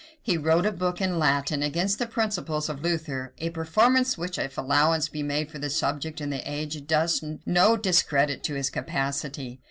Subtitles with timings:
[0.19, 4.57] He wrote a book in Latin against the principles of Luther; a performance which, if
[4.57, 9.59] allowance be made for the subject and the age, does no discredit to his capacity.